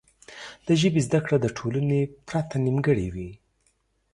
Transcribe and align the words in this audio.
د 0.67 0.69
ژبې 0.81 1.01
زده 1.07 1.19
کړه 1.25 1.37
له 1.43 1.49
ټولنې 1.57 1.99
پرته 2.27 2.55
نیمګړې 2.65 3.07
وي. 3.13 3.31